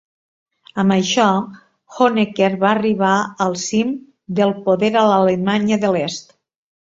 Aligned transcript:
Amb 0.83 0.93
això, 0.93 1.25
Honecker 1.97 2.47
va 2.63 2.71
arribar 2.71 3.11
al 3.45 3.53
cim 3.65 3.93
del 4.39 4.53
poder 4.69 4.91
a 5.03 5.07
l'Alemanya 5.11 5.79
de 5.85 5.93
l'Est. 5.97 6.35